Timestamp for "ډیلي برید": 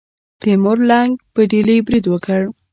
1.51-2.05